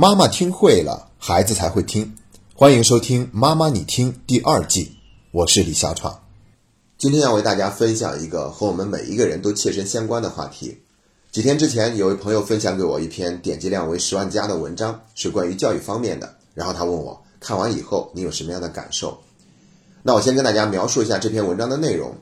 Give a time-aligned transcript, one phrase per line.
[0.00, 2.14] 妈妈听会了，孩子才会听。
[2.54, 4.92] 欢迎收听《妈妈你听》第二季，
[5.32, 6.22] 我是李小闯。
[6.96, 10.78] 今天要为大家分享一个和我们每一个人都切身相关的话题。
[11.32, 16.32] 几天之前，有位朋友分享给我一篇点击量为十万加的文章，是关于教育方面的。
[16.54, 19.18] 然后他问我看完以后你有什么样的感受？
[20.04, 22.14] 那我先跟大家描述一下这篇文章的内容，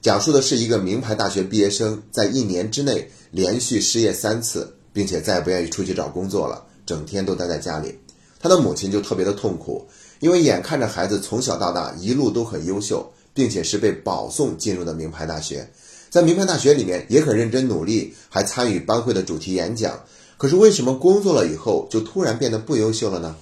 [0.00, 7.98] 讲述的是一个名牌大学毕业生在一年之内连续失业三次，并且再也不愿意出去找工作了，整天都待在家里。
[8.40, 9.86] 他的母亲就特别的痛苦，
[10.20, 15.70] 因为眼看着孩子从小到大一路都很优秀，并且是被保送进入的名牌大学，
[16.10, 19.98] 在名牌大学里面也很认真努力，还参与班会的主题演讲。
[20.36, 23.34] 可是为什么工作了以后就突然变得不优秀了呢？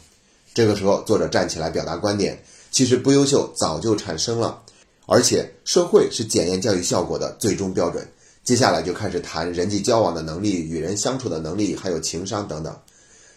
[0.55, 4.62] 这个时候，作者站起来表达观点：其实不优秀早就产生了，
[5.06, 8.06] 而且社会是检验教育效果的最终标准。
[8.45, 12.77] 接下来就开始谈人际交往的能力、与人相处的能力，还有情商等等。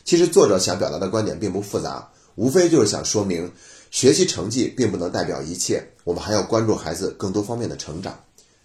[0.05, 3.52] 其实作者想表达的观点并不复杂，无非就是想说明，
[3.90, 8.20] 学习成绩并不能代表一切，我们还要关注孩子更多方面的成长。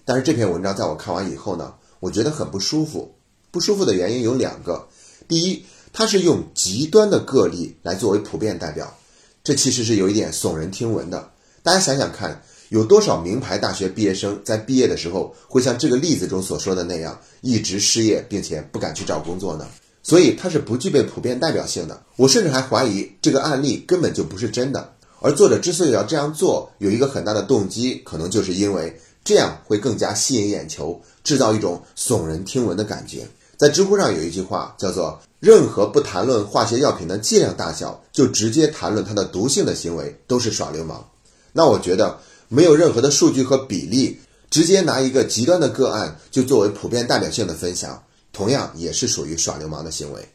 [0.05, 3.15] 但是这篇文章在我看完以后呢，我觉得很不舒服。
[3.51, 4.87] 不舒服的原因有两个，
[5.29, 5.65] 第一，
[5.95, 8.95] 它是用极端的个例来作为普遍代表，
[9.43, 11.31] 这其实是有一点耸人听闻的。
[11.63, 19.67] 大家想想看，有多少名牌大学毕业生在毕业的时候会像这个例子中所说的那样，一直失业，并且不敢去找工作呢？
[20.03, 22.03] 所以它是不具备普遍代表性的。
[22.17, 24.93] 我甚至还怀疑这个案例根本就不是真的。
[25.21, 33.27] 而作者之所以要这样做，有一个很大的动机，可能就是因为这样会更加吸引眼球，制造一种耸人听闻的感觉。
[33.59, 41.07] 在知乎上有一句话叫做“任何不谈论化学药品的剂量大小，就直接谈论它的毒性的行为，都是耍流氓”。
[41.53, 48.03] 那我觉得没有任何的数据和比例，直接拿一个极端的个案就作为普遍代表性的分享。
[48.41, 50.27] 同样也是属于耍流氓的行为，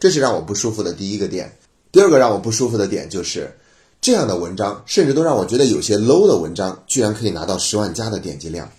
[0.00, 1.54] 这是让我不舒服的第一个点。
[1.92, 3.54] 第二个让我不舒服的点就是，
[4.00, 8.72] 这样的文章甚至都让我觉得有些 low 的文章，居然可以拿到十万加的点击量。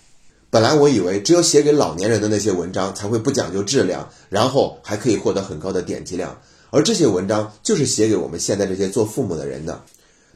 [0.50, 6.36] 本来我以为只有写给老年人的那些文章才会不讲究质量，然后还可以获得很高的点击量，
[6.70, 9.80] 而这些文章就是写给我们现在这些做父母的人的。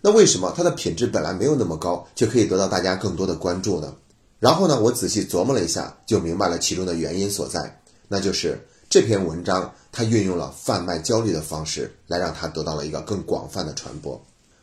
[0.00, 3.92] 那为什么它的品质本来没有那么高，却可以得到大家更多的关注呢？
[4.38, 7.80] 然后呢，我仔细琢磨了一下，就明白了其中的原因所在。
[8.08, 14.18] 那就是这篇文章，它运用了贩卖焦虑的方式来让它得到了一个更广泛的传播。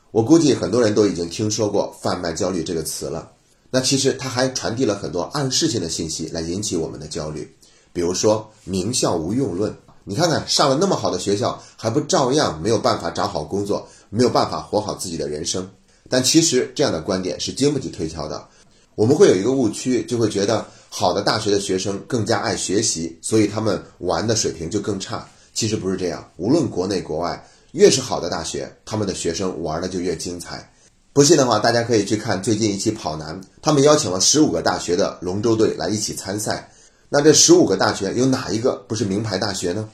[0.09, 3.31] 我估计很多人都已经听说过“贩卖焦虑”这个词了。
[3.69, 7.55] 那其实它还传递了很多暗示性的信息来引起我们的焦虑，
[7.93, 9.75] 比如说“名校无用论”。
[10.05, 15.69] 你看看，上了那么好的学校，还不照样没有办法找好工作，没有办法活好自己的人生？
[16.09, 18.47] 但其实这样的观点是经不起推敲的。
[18.95, 20.65] 我们会有一个误区，就会觉得。
[20.97, 25.27] 好的大学的学生更加爱学习，所以他们玩的水平就更差。
[25.53, 30.71] 其实不是这样，无论国内国外，越是好的大学，他们的学生玩的就越精彩。
[31.11, 36.71] 不信的话，大家可以去看最近一期跑男，他们邀请了十五个大学的龙舟队来一起参赛。
[37.09, 39.89] 那这十五个大学有哪一个不是名牌大学呢？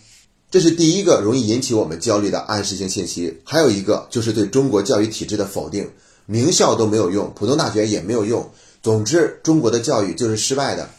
[0.52, 3.42] 这是第一个容易引起我们焦虑的暗示性信息。
[3.44, 5.90] 还有一个就是对中国教育体制的否定，
[6.28, 8.48] 名校都没有用，普通大学也没有用。
[8.82, 10.90] 总之，中国的教育就是失败的。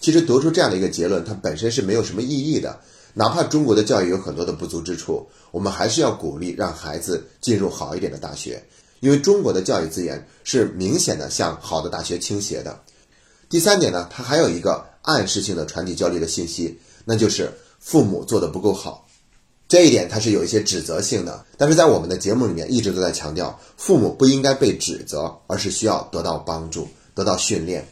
[0.00, 2.80] 其实得出这样的一个结论，它本身是没有什么意义的。
[3.14, 8.60] 哪怕中国的教育有很多的不足之处，我们还是要鼓励让孩子进入好一点的大学，
[8.98, 12.80] 因为中国的教育资源是明显的向好的大学倾斜的。
[13.48, 19.06] 第三点呢，它还有一个暗示性的传递焦虑的信息，那就是父母做的不够好。
[19.68, 26.88] 这一点它是有一些指责性的，但是在我们的节目里面一直都在强调，父母不应该被指责，而是需要得到帮助。
[27.14, 27.86] 得到训练。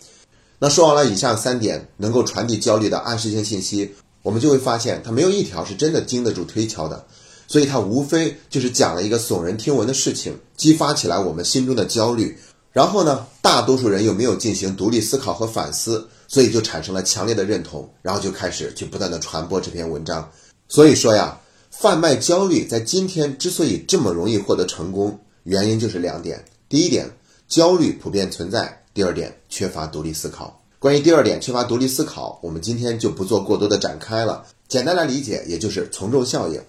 [0.59, 7.07] 那说完了以上三点能够传递焦虑的暗示性信息，我们就会发现它没有一条是真的经得住推敲的。
[7.47, 12.37] 所以它无非就是讲了一个耸人听闻的事情，激发起来我们心中的焦虑。
[12.73, 20.31] 然后呢，大多数人又没有进行独立思考和反思，所以就产生了强烈的认同，然后就开始去不断的传播这篇文章。
[20.69, 21.41] 所以说呀，
[21.71, 26.45] 贩卖焦虑在今天之所以这么容易获得成功，原因就是两点。
[26.69, 27.11] 第一点，
[27.49, 28.85] 焦虑普遍存在。
[28.99, 30.61] 第二点，缺乏独立思考。
[30.81, 34.45] 关于第二点，缺乏独立思考，我们今天就不做过多的展开了。
[34.67, 36.61] 简单来理解，也就是从众效应。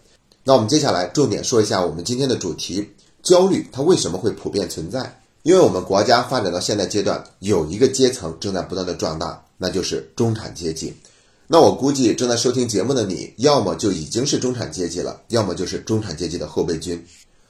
[0.43, 2.87] 那我们接下来重点说一下我们今天的主题：
[3.23, 5.19] 焦虑它为什么会普遍存在？
[5.41, 10.93] 因为我们国家发展到现在阶段，有一个阶层正在不断的壮大，那就是中产阶级。
[11.47, 17.03] 那我估计正在收听节目的你，要么就已经是中产阶级了，要么就是中产阶级的后备军。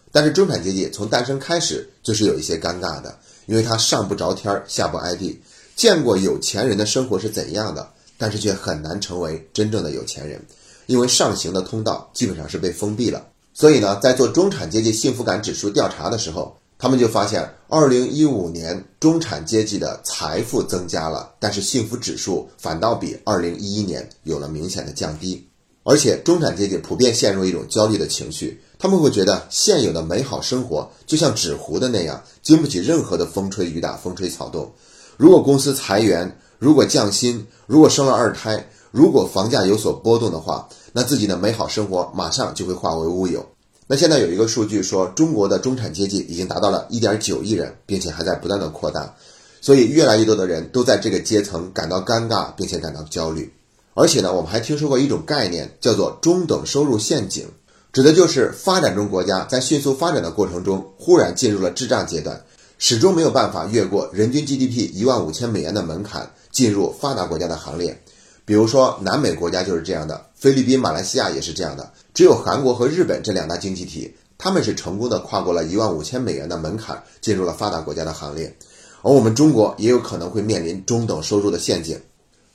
[0.09, 3.19] 但是中产阶级从诞生开始就是有一些尴尬的。
[3.49, 5.41] 因为他上不着天儿，下不挨地，
[5.75, 10.39] 见过有钱人的生活是怎样的，但是却很难成为真正的有钱人，
[10.85, 13.25] 因为上行的通道基本上是被封闭了。
[13.55, 25.48] 所以呢，在做中产阶级幸福感指数调查的时候，他们就发现，二零一五年中产阶级的财富增加了，但是幸福指数反倒比二零一一年有了明显的降低。
[25.89, 34.71] 而且，中产阶级普遍陷入一种焦虑的情绪，他们会觉得现有的美好生活就像纸糊的那样，经不起任何的风吹雨打、风吹草动。
[35.18, 43.44] 如果公司裁员，如果降薪，如果生了二胎，如果房价有所波动的话，那自己的美好生活马上就会化为乌有。
[43.88, 49.15] 那现在有一个数据说，中国的中产阶级已经达到了一点九亿人，并且还在不断的扩大，
[49.59, 53.51] 所以越来越多的人都在这个阶层感到尴尬，并且感到焦虑。
[53.99, 57.45] 而且呢，我们还听说过一种概念，叫做中等收入陷阱，
[57.91, 62.41] 指的就是发展中国家在迅速发展的过程中，忽然进入了滞胀阶段，
[62.77, 68.01] 始终没有办法越过人均 GDP 一万五千美元的门槛，进入发达国家的行列。
[68.45, 71.91] 比如说，南美国家就是这样的，菲律宾、马来西亚也是这样的。
[72.13, 78.55] 只有韩国和日本这两大经济体，他们是成功的跨过了一万五千美元的门槛，进入了发达国家的行列。
[79.01, 81.99] 而我们中国也有可能会面临中等收入的陷阱。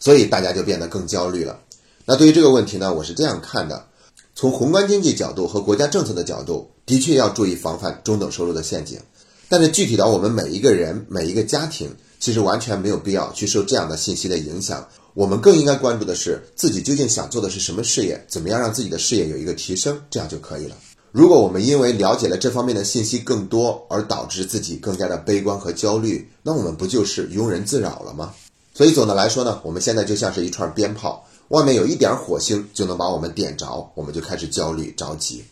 [0.05, 1.59] 所以大家就变得更焦虑了。
[2.05, 3.87] 那对于这个问题呢，我是这样看的：
[4.35, 9.01] 从宏观经济角度和国家政策的角度，的确要注意防范中等收入的陷阱。
[9.49, 11.91] 但是具体到我们每一个人、每一个家庭，
[12.21, 14.87] 其实完全没有必要去受这样的信息的影响。
[15.15, 20.77] 我们更应该关注的是自己究竟想做的是什么事业，怎么样让自己的事业有一个提升，这样就可以了。
[21.13, 28.35] 如果我们因为了解了这方面的信息更多，而导致自己更加的悲观和焦虑，那我们不就是庸人自扰了吗？
[28.75, 35.45] 所以总的来说呢，我们现在就像是一串鞭炮，外面有一点火星就能把我们点着，我们就开始焦虑着急。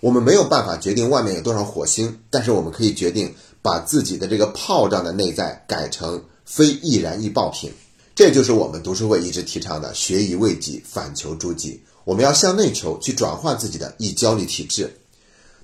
[0.00, 3.32] 我们没有办法决定外面有多少火星，但是我们可以决定
[3.62, 7.72] 把自己的这个炮仗的内在改成非易燃易爆品。
[8.16, 11.80] 这就是我们读书会一直提倡的“学以为己，反求诸己”。
[12.04, 14.92] 我们要向内求，去转化自己的易焦虑体质。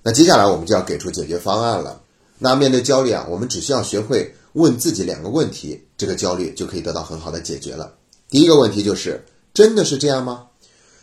[0.05, 2.00] 那接下来我们就要给出解决方案了。
[2.38, 4.34] 那面对焦虑啊，我们只需要学会。
[4.54, 7.94] 问自己两个问题，这个焦虑就可以得到很好的解决了。
[8.28, 10.46] 第一个问题就是：真的是这样吗？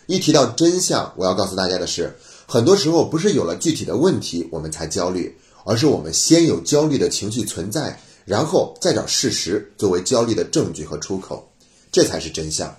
[0.07, 2.15] 一提到真相，我要告诉大家的是，
[2.47, 11.47] 很多时候不是有了具体的问题我们才焦虑，而是我们先有焦虑的情绪存在，然后再找事实作为焦虑的证据和出口，
[11.91, 12.75] 这才是真相。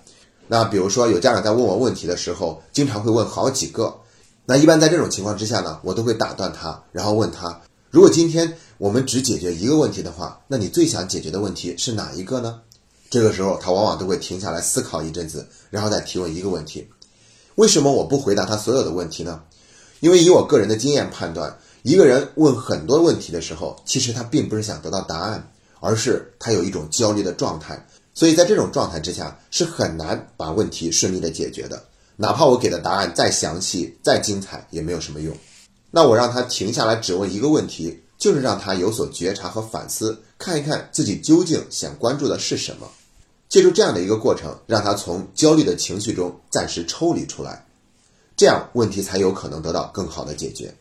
[0.48, 3.96] 那比如说，有家长在问我问题的时候，经常会问好几个。
[4.44, 7.60] 那一般在这种情况之下呢，我都会打断他，然后问他。
[7.90, 12.60] 如果今天我们只解决一个问题的话，那你最想解决的问题是哪一个呢？
[13.10, 16.86] 这个时候他往往都会停下来思考一阵子，然后再提问一个问题。
[17.56, 19.42] 为什么我不回答他所有的问题呢？
[19.98, 25.50] 因为以我个人的经验判断，一个人问很多问题的时候，其实他并不是想得到答案，
[25.80, 27.84] 而是他有一种焦虑的状态。
[28.14, 31.82] 所以在这种状态之下，是很难把问题顺利的解决的。
[32.14, 35.36] 哪怕我给的答案再详细、再精彩，也没有什么用。
[35.90, 42.88] 那我让他停下来，只问一个问题，就是让他有所觉察和反思，看一看自己究竟想关注的是什么。
[43.48, 47.66] 借助这样的一个过程，让他从焦虑的情绪中暂时抽离出来，
[48.36, 50.72] 这样问题才有可能得到更好的解决。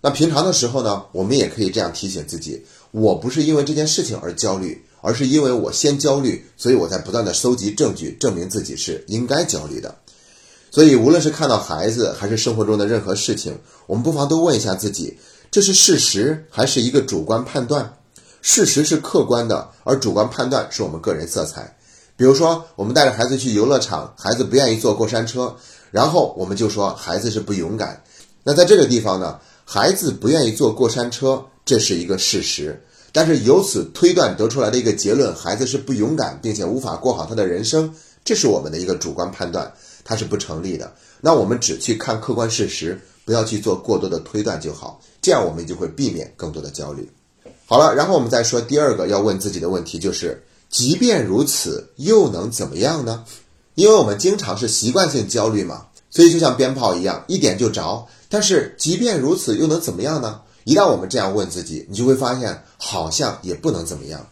[0.00, 9.96] 那平常的时候呢，我们也可以这样提醒自己：我不是因为这件事情而焦虑，而是因为我先焦虑，所以我在不断的收集证据，证明自己是应该焦虑的。
[10.70, 15.16] 所以，无论是看到孩子，还是生活中的任何事情，我们不妨都问一下自己：
[15.50, 17.98] 这是事实，还是一个主观判断？
[18.42, 21.76] 事实是客观的，而主观判断是我们个人色彩。
[22.16, 25.56] 比如说，我们带着孩子去游乐场，孩子不愿意坐过山车，
[25.90, 28.02] 然后我们就说孩子是不勇敢。
[28.44, 32.82] 那在这个地方呢，孩子不愿意坐过山车，这是一个事实。
[33.12, 37.94] 但是由此推断得出来的一个结论，孩子是不勇敢，并且无法过好他的人生，
[38.24, 39.72] 这是我们的一个主观判断。
[40.06, 40.94] 它是不成立的。
[41.20, 45.00] 那我们只去看客观事实，不要去做过多的推断就好。
[45.20, 47.10] 这样我们就会避免更多的焦虑。
[47.66, 53.24] 好了，然后我们再说第二个要问自己的问题，就是即便如此，又能怎么样呢？
[53.74, 58.06] 因为我们经常是习惯性焦虑嘛，所以就像鞭炮一样，一点就着。
[58.28, 60.40] 但是即便如此，又能怎么样呢？
[60.64, 64.24] 一旦我们这样问自己，你就会发现好像也不能怎么样。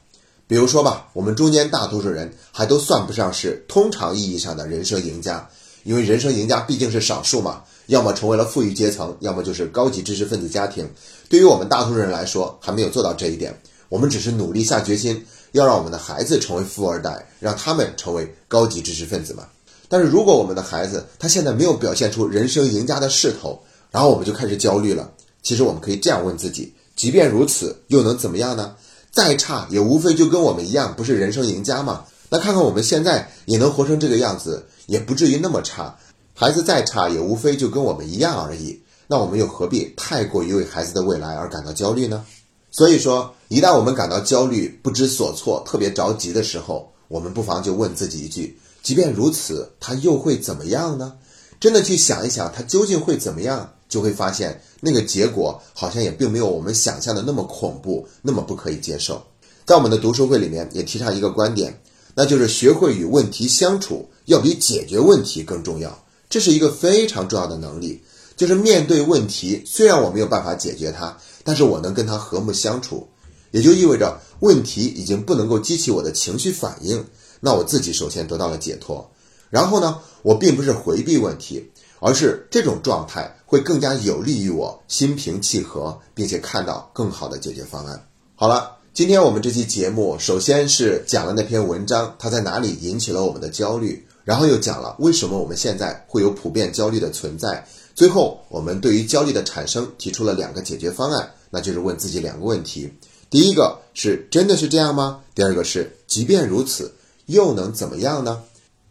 [0.46, 5.48] 比如说吧，我们中间大多数人还都算不上是通常意义上的人生赢家。
[5.84, 10.90] 因为人生赢家毕竟是少数嘛，要么成为了富裕阶层，要么就是高级知识分子家庭。
[11.28, 13.56] 对于我们大多数人来说，还没有做到这一点。
[13.88, 19.46] 我们只是努力下决心，要让我们的孩子成为富二代，让他们成为高级知识分子嘛。
[19.88, 25.12] 但是如果我们的孩子他现在没有表现出人生赢家的势头，然后我们就开始焦虑了。
[25.42, 28.74] 其实我们可以这样问自己：即便如此，又能怎么样呢？
[29.12, 32.04] 再差也无非就跟我们一样，不是人生赢家嘛。
[32.34, 34.66] 那看看我们现在也能活成这个样子。
[34.86, 35.96] 也不至于那么差，
[36.34, 38.82] 孩子再差也无非就跟我们一样而已。
[39.06, 42.24] 那我们又何必太过于为孩子的未来而感到焦虑呢？
[42.70, 51.14] 所以说，一旦我们感到焦虑、不知所措、特别着急的时候，我们不妨就问自己一句：即便如此，他又会怎么样呢？
[51.60, 59.22] 真的去想一想，他究竟会怎么样，就会发现那个结果好像也并没有我们想象的那么恐怖，那么不可以接受。
[59.64, 61.80] 在我们的读书会里面也提倡一个观点，
[62.14, 66.04] 那就是学会与问题相处，要比解决问题更重要。
[66.30, 68.02] 这是一个非常重要的能力，
[68.36, 73.08] 就是面对问题，虽然我没有办法解决它，但是我能跟它和睦相处，
[73.50, 77.04] 也就意味着问题已经不能够激起我的情绪反应。
[77.40, 79.10] 那我自己首先得到了解脱。
[79.50, 88.08] 然后呢，我并不是回避问题，而是这种状态会更加有利于我心平气和，并且看到更好的解决方案。
[88.34, 97.66] 好了，今天我们这期节目首先是讲了那篇文章，它在哪里引起了我们的焦虑，然后又讲了为什么我们现在会有普遍焦虑的存在。
[97.96, 102.88] 最后，我们对于焦虑的产生提出了两个解决方案，那就是问自己两个问题：
[103.28, 105.22] 第一个是真的是这样吗？
[105.34, 106.94] 第二个是即便如此，
[107.26, 108.44] 又能怎么样呢？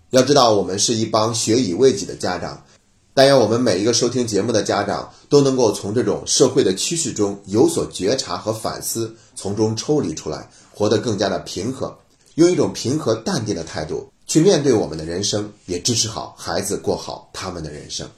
[0.10, 2.66] 要知道，我们是一帮学以为己的家长，
[3.16, 11.96] 但愿我们每一个收听节目的家长都能够从这种社会的趋势中有所觉察和反思，从中抽离出来，活得更加的平和，
[12.36, 18.10] 用一种平和淡定的态度去面对我们的人生，也支持好孩子过好他们的人生。